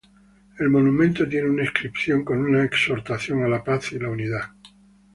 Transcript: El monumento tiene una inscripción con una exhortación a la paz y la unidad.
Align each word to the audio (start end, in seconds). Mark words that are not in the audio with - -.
El 0.57 0.67
monumento 0.71 1.29
tiene 1.29 1.47
una 1.47 1.61
inscripción 1.61 2.25
con 2.25 2.39
una 2.39 2.63
exhortación 2.63 3.43
a 3.43 3.47
la 3.47 3.63
paz 3.63 3.91
y 3.91 3.99
la 3.99 4.09
unidad. 4.09 4.49